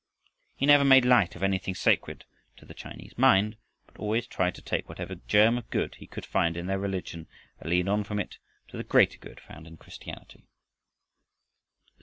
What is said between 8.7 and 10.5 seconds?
the greater good found in Christianity.